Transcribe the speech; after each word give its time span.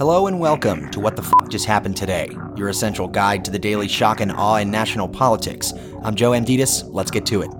Hello 0.00 0.28
and 0.28 0.40
welcome 0.40 0.90
to 0.92 0.98
What 0.98 1.14
the 1.14 1.22
F 1.22 1.30
Just 1.50 1.66
Happened 1.66 1.94
Today, 1.94 2.34
your 2.56 2.70
essential 2.70 3.06
guide 3.06 3.44
to 3.44 3.50
the 3.50 3.58
daily 3.58 3.86
shock 3.86 4.22
and 4.22 4.32
awe 4.32 4.56
in 4.56 4.70
national 4.70 5.06
politics. 5.06 5.74
I'm 6.02 6.14
Joe 6.14 6.30
Amditis. 6.30 6.84
Let's 6.88 7.10
get 7.10 7.26
to 7.26 7.42
it. 7.42 7.50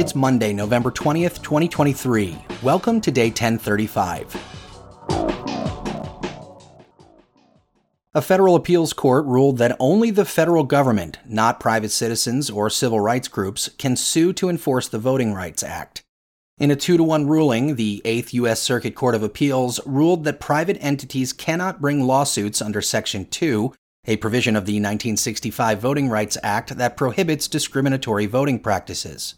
It's 0.00 0.14
Monday, 0.14 0.54
November 0.54 0.90
20th, 0.90 1.42
2023. 1.42 2.38
Welcome 2.62 3.02
to 3.02 3.10
day 3.10 3.26
1035. 3.26 4.34
A 8.14 8.22
federal 8.22 8.56
appeals 8.56 8.94
court 8.94 9.26
ruled 9.26 9.58
that 9.58 9.76
only 9.78 10.10
the 10.10 10.24
federal 10.24 10.64
government, 10.64 11.18
not 11.26 11.60
private 11.60 11.90
citizens 11.90 12.48
or 12.48 12.70
civil 12.70 12.98
rights 12.98 13.28
groups, 13.28 13.68
can 13.76 13.94
sue 13.94 14.32
to 14.32 14.48
enforce 14.48 14.88
the 14.88 14.98
Voting 14.98 15.34
Rights 15.34 15.62
Act. 15.62 16.03
In 16.56 16.70
a 16.70 16.76
2 16.76 16.98
to 16.98 17.02
1 17.02 17.26
ruling, 17.26 17.74
the 17.74 18.00
8th 18.04 18.32
U.S. 18.34 18.62
Circuit 18.62 18.94
Court 18.94 19.16
of 19.16 19.24
Appeals 19.24 19.80
ruled 19.84 20.22
that 20.22 20.38
private 20.38 20.78
entities 20.80 21.32
cannot 21.32 21.80
bring 21.80 22.06
lawsuits 22.06 22.62
under 22.62 22.80
Section 22.80 23.26
2, 23.26 23.74
a 24.04 24.18
provision 24.18 24.54
of 24.54 24.64
the 24.64 24.74
1965 24.74 25.80
Voting 25.80 26.08
Rights 26.08 26.38
Act 26.44 26.76
that 26.76 26.96
prohibits 26.96 27.48
discriminatory 27.48 28.26
voting 28.26 28.60
practices. 28.60 29.34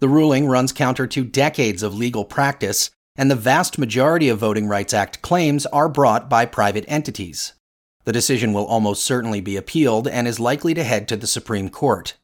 The 0.00 0.08
ruling 0.08 0.48
runs 0.48 0.72
counter 0.72 1.06
to 1.06 1.24
decades 1.24 1.84
of 1.84 1.94
legal 1.94 2.24
practice, 2.24 2.90
and 3.14 3.30
the 3.30 3.36
vast 3.36 3.78
majority 3.78 4.28
of 4.28 4.40
Voting 4.40 4.66
Rights 4.66 4.92
Act 4.92 5.22
claims 5.22 5.64
are 5.66 5.88
brought 5.88 6.28
by 6.28 6.44
private 6.44 6.86
entities. 6.88 7.52
The 8.04 8.12
decision 8.12 8.52
will 8.52 8.66
almost 8.66 9.04
certainly 9.04 9.40
be 9.40 9.56
appealed 9.56 10.08
and 10.08 10.26
is 10.26 10.40
likely 10.40 10.74
to 10.74 10.82
head 10.82 11.06
to 11.06 11.16
the 11.16 11.28
Supreme 11.28 11.68
Court. 11.68 12.16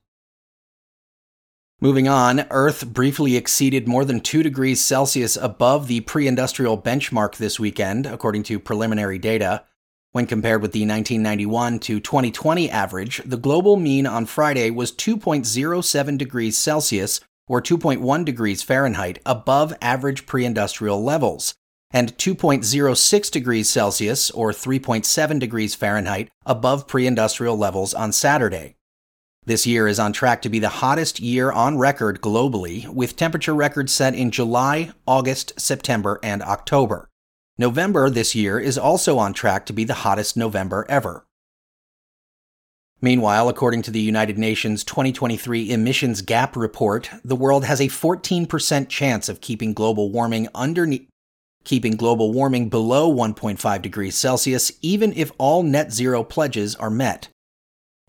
Moving 1.82 2.06
on, 2.06 2.46
Earth 2.52 2.86
briefly 2.86 3.36
exceeded 3.36 3.88
more 3.88 4.04
than 4.04 4.20
2 4.20 4.44
degrees 4.44 4.80
Celsius 4.80 5.36
above 5.36 5.88
the 5.88 5.98
pre 5.98 6.28
industrial 6.28 6.80
benchmark 6.80 7.38
this 7.38 7.58
weekend, 7.58 8.06
according 8.06 8.44
to 8.44 8.60
preliminary 8.60 9.18
data. 9.18 9.64
When 10.12 10.26
compared 10.26 10.62
with 10.62 10.70
the 10.70 10.86
1991 10.86 11.80
to 11.80 11.98
2020 11.98 12.70
average, 12.70 13.20
the 13.24 13.36
global 13.36 13.74
mean 13.74 14.06
on 14.06 14.26
Friday 14.26 14.70
was 14.70 14.92
2.07 14.92 16.16
degrees 16.16 16.56
Celsius, 16.56 17.18
or 17.48 17.60
2.1 17.60 18.24
degrees 18.24 18.62
Fahrenheit, 18.62 19.18
above 19.26 19.74
average 19.82 20.24
pre 20.24 20.44
industrial 20.44 21.02
levels, 21.02 21.56
and 21.90 22.16
2.06 22.16 23.28
degrees 23.28 23.68
Celsius, 23.68 24.30
or 24.30 24.52
3.7 24.52 25.40
degrees 25.40 25.74
Fahrenheit, 25.74 26.28
above 26.46 26.86
pre 26.86 27.08
industrial 27.08 27.56
levels 27.56 27.92
on 27.92 28.12
Saturday. 28.12 28.76
This 29.44 29.66
year 29.66 29.88
is 29.88 29.98
on 29.98 30.12
track 30.12 30.40
to 30.42 30.48
be 30.48 30.60
the 30.60 30.68
hottest 30.68 31.18
year 31.18 31.50
on 31.50 31.76
record 31.76 32.20
globally, 32.20 32.86
with 32.86 33.16
temperature 33.16 33.54
records 33.54 33.92
set 33.92 34.14
in 34.14 34.30
July, 34.30 34.92
August, 35.04 35.52
September, 35.60 36.20
and 36.22 36.42
October. 36.42 37.08
November 37.58 38.08
this 38.08 38.36
year 38.36 38.60
is 38.60 38.78
also 38.78 39.18
on 39.18 39.32
track 39.32 39.66
to 39.66 39.72
be 39.72 39.82
the 39.82 39.94
hottest 39.94 40.36
November 40.36 40.86
ever. 40.88 41.24
Meanwhile, 43.00 43.48
according 43.48 43.82
to 43.82 43.90
the 43.90 44.00
United 44.00 44.38
Nations 44.38 44.84
2023 44.84 45.72
Emissions 45.72 46.22
Gap 46.22 46.54
Report, 46.54 47.10
the 47.24 47.34
world 47.34 47.64
has 47.64 47.80
a 47.80 47.88
14% 47.88 48.88
chance 48.88 49.28
of 49.28 49.40
keeping 49.40 49.74
global 49.74 50.12
warming 50.12 50.48
underneath 50.54 51.08
keeping 51.64 51.96
global 51.96 52.32
warming 52.32 52.68
below 52.68 53.12
1.5 53.12 53.82
degrees 53.82 54.16
Celsius 54.16 54.72
even 54.82 55.12
if 55.14 55.30
all 55.38 55.62
net 55.62 55.92
zero 55.92 56.22
pledges 56.22 56.74
are 56.76 56.90
met. 56.90 57.28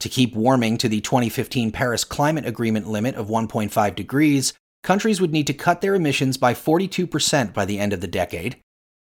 To 0.04 0.09
keep 0.09 0.36
warming 0.36 0.78
to 0.80 0.90
the 0.90 1.00
2015 1.00 1.72
Paris 1.72 2.04
Climate 2.04 2.46
Agreement 2.46 2.90
limit 2.90 3.16
of 3.16 3.30
1.5 3.30 3.96
degrees, 3.96 4.52
countries 4.84 5.22
would 5.22 5.32
need 5.32 5.48
to 5.48 5.54
cut 5.54 5.80
their 5.80 5.95
emissions 5.95 6.36
by 6.36 6.54
42% 6.54 7.54
by 7.54 7.64
the 7.64 7.80
end 7.80 7.94
of 7.94 8.02
the 8.02 8.08
decade. 8.08 8.58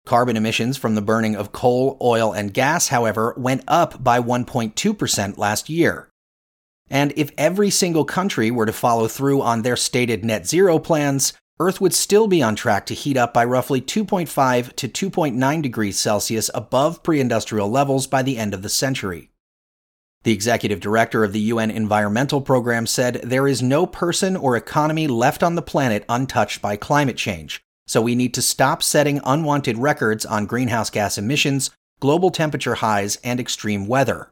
Carbon 0.05 0.35
emissions 0.35 0.75
from 0.75 0.95
the 0.95 1.01
burning 1.01 1.33
of 1.33 1.53
coal, 1.53 1.97
oil, 2.01 2.33
and 2.33 2.53
gas, 2.53 2.89
however, 2.89 3.33
went 3.37 3.63
up 3.69 4.03
by 4.03 4.19
1.2% 4.19 5.37
last 5.37 5.69
year. 5.69 6.09
And 6.89 7.13
if 7.15 7.31
every 7.37 7.69
single 7.69 8.03
country 8.03 8.51
were 8.51 8.65
to 8.65 8.73
follow 8.73 9.07
through 9.07 9.41
on 9.41 9.61
their 9.61 9.77
stated 9.77 10.25
net 10.25 10.45
zero 10.45 10.77
plans, 10.77 11.31
Earth 11.57 11.79
would 11.79 11.93
still 11.93 12.27
be 12.27 12.43
on 12.43 12.57
track 12.57 12.85
to 12.87 12.93
heat 12.93 13.15
up 13.15 13.33
by 13.33 13.45
roughly 13.45 13.79
2.5 13.79 14.75
to 14.75 14.89
2.9 14.89 15.61
degrees 15.61 15.97
Celsius 15.97 16.51
above 16.53 17.01
pre 17.01 17.21
industrial 17.21 17.71
levels 17.71 18.07
by 18.07 18.21
the 18.21 18.37
end 18.37 18.53
of 18.53 18.61
the 18.61 18.67
century. 18.67 19.30
The 20.23 20.33
executive 20.33 20.79
director 20.79 21.23
of 21.23 21.33
the 21.33 21.39
UN 21.39 21.71
Environmental 21.71 22.41
Program 22.41 22.85
said 22.85 23.21
there 23.23 23.47
is 23.47 23.63
no 23.63 23.87
person 23.87 24.37
or 24.37 24.55
economy 24.55 25.07
left 25.07 25.41
on 25.41 25.55
the 25.55 25.63
planet 25.63 26.05
untouched 26.07 26.61
by 26.61 26.75
climate 26.75 27.17
change, 27.17 27.63
so 27.87 28.01
we 28.01 28.13
need 28.13 28.33
to 28.35 28.41
stop 28.41 28.83
setting 28.83 29.19
unwanted 29.25 29.79
records 29.79 30.23
on 30.23 30.45
greenhouse 30.45 30.91
gas 30.91 31.17
emissions, 31.17 31.71
global 31.99 32.29
temperature 32.29 32.75
highs, 32.75 33.17
and 33.23 33.39
extreme 33.39 33.87
weather. 33.87 34.29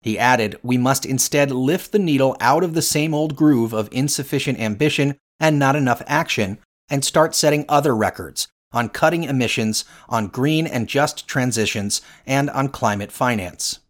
He 0.00 0.16
added, 0.16 0.58
We 0.62 0.78
must 0.78 1.04
instead 1.04 1.50
lift 1.50 1.90
the 1.90 1.98
needle 1.98 2.36
out 2.40 2.62
of 2.62 2.74
the 2.74 2.82
same 2.82 3.12
old 3.12 3.34
groove 3.34 3.72
of 3.72 3.88
insufficient 3.90 4.60
ambition 4.60 5.16
and 5.40 5.58
not 5.58 5.74
enough 5.74 6.02
action 6.06 6.58
and 6.88 7.04
start 7.04 7.34
setting 7.34 7.64
other 7.68 7.96
records 7.96 8.46
on 8.72 8.88
cutting 8.88 9.24
emissions, 9.24 9.84
on 10.08 10.28
green 10.28 10.66
and 10.66 10.88
just 10.88 11.26
transitions, 11.28 12.00
and 12.26 12.48
on 12.50 12.68
climate 12.68 13.12
finance. 13.12 13.80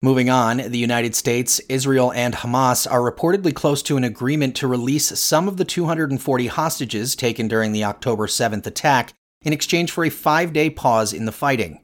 Moving 0.00 0.30
on, 0.30 0.58
the 0.58 0.78
United 0.78 1.16
States, 1.16 1.60
Israel, 1.68 2.12
and 2.12 2.32
Hamas 2.32 2.86
are 2.88 3.00
reportedly 3.00 3.52
close 3.52 3.82
to 3.82 3.96
an 3.96 4.04
agreement 4.04 4.54
to 4.56 4.68
release 4.68 5.18
some 5.18 5.48
of 5.48 5.56
the 5.56 5.64
240 5.64 6.46
hostages 6.46 7.16
taken 7.16 7.48
during 7.48 7.72
the 7.72 7.82
October 7.82 8.28
7th 8.28 8.64
attack 8.64 9.12
in 9.42 9.52
exchange 9.52 9.90
for 9.90 10.04
a 10.04 10.10
five 10.10 10.52
day 10.52 10.70
pause 10.70 11.12
in 11.12 11.24
the 11.24 11.32
fighting. 11.32 11.80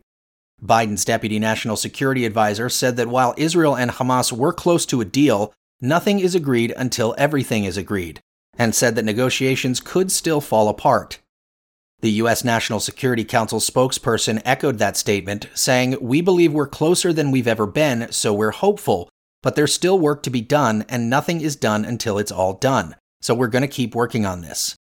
Biden's 0.63 1.05
deputy 1.05 1.41
national 1.41 1.75
security 1.75 2.25
advisor 2.25 2.69
said 2.69 2.97
that 2.99 3.09
while 3.09 3.35
Israel 3.37 3.77
and 3.77 3.91
Hamas 3.91 4.31
were 4.31 4.53
close 4.53 4.87
to 4.87 5.01
a 5.01 5.05
deal, 5.05 5.53
nothing 5.81 6.21
is 6.21 6.37
agreed 6.37 6.73
until 6.77 7.17
everything 7.19 7.65
is 7.65 7.77
agreed, 7.77 8.21
and 8.57 8.77
said 8.77 8.95
that 8.95 9.05
negotiations 9.05 9.81
could 9.81 10.13
still 10.13 10.41
fall 10.41 10.69
apart. 10.69 11.19
The 12.01 12.11
U.S. 12.13 12.45
National 12.45 12.81
Security 12.81 13.25
Council 13.25 13.61
spokesperson 13.61 14.43
echoed 14.45 14.79
that 14.79 14.97
statement, 14.97 15.49
saying, 15.55 15.97
We 16.01 16.21
believe 16.21 16.53
we're 16.53 16.67
closer 16.67 17.13
than 17.13 17.31
we've 17.31 17.49
ever 17.49 17.67
been, 17.67 18.13
so 18.13 18.35
we're 18.35 18.51
hopeful, 18.51 19.09
but 19.43 19.57
there's 19.57 19.73
still 19.73 19.99
work 19.99 20.23
to 20.25 20.31
be 20.31 20.41
done, 20.41 20.85
and 20.89 21.09
nothing 21.09 21.41
is 21.41 21.57
done 21.57 21.85
until 21.85 22.19
it's 22.19 22.33
all 22.33 22.55
done. 22.55 22.97
So 23.21 23.35
we're 23.35 23.49
going 23.49 23.63
to 23.63 23.69
keep 23.69 23.95
working 23.95 24.27
on 24.27 24.43
this. 24.43 24.77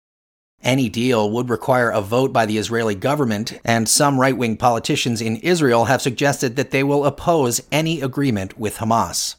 Any 0.61 0.89
deal 0.89 1.29
would 1.31 1.49
require 1.49 1.89
a 1.89 2.01
vote 2.01 2.33
by 2.33 2.45
the 2.45 2.57
Israeli 2.57 2.95
government, 2.95 3.59
and 3.63 3.87
some 3.87 4.19
right 4.19 4.35
wing 4.35 4.57
politicians 4.57 5.21
in 5.21 5.37
Israel 5.37 5.85
have 5.85 6.01
suggested 6.01 6.55
that 6.55 6.71
they 6.71 6.83
will 6.83 7.05
oppose 7.05 7.61
any 7.71 8.01
agreement 8.01 8.59
with 8.59 8.77
Hamas. 8.77 9.35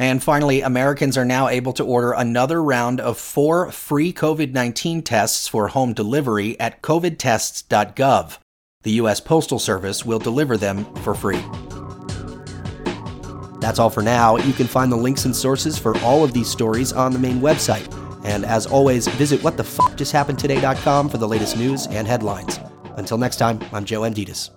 And 0.00 0.22
finally, 0.22 0.62
Americans 0.62 1.18
are 1.18 1.26
now 1.26 1.48
able 1.48 1.74
to 1.74 1.84
order 1.84 2.12
another 2.12 2.62
round 2.62 3.00
of 3.00 3.18
four 3.18 3.70
free 3.70 4.14
COVID 4.14 4.50
19 4.54 5.02
tests 5.02 5.46
for 5.46 5.68
home 5.68 5.92
delivery 5.92 6.58
at 6.58 6.80
covidtests.gov. 6.80 8.38
The 8.82 8.92
U.S. 8.92 9.20
Postal 9.20 9.58
Service 9.58 10.02
will 10.06 10.18
deliver 10.18 10.56
them 10.56 10.86
for 11.02 11.14
free. 11.14 11.44
That's 13.60 13.78
all 13.78 13.90
for 13.90 14.02
now. 14.02 14.38
You 14.38 14.54
can 14.54 14.66
find 14.66 14.90
the 14.90 14.96
links 14.96 15.26
and 15.26 15.36
sources 15.36 15.78
for 15.78 15.94
all 15.98 16.24
of 16.24 16.32
these 16.32 16.48
stories 16.48 16.94
on 16.94 17.12
the 17.12 17.18
main 17.18 17.42
website. 17.42 17.94
And 18.24 18.46
as 18.46 18.64
always, 18.64 19.06
visit 19.06 19.40
whatthefjusthappenedtoday.com 19.40 21.10
for 21.10 21.18
the 21.18 21.28
latest 21.28 21.58
news 21.58 21.86
and 21.88 22.08
headlines. 22.08 22.58
Until 22.96 23.18
next 23.18 23.36
time, 23.36 23.60
I'm 23.70 23.84
Joe 23.84 24.00
Amditis. 24.00 24.48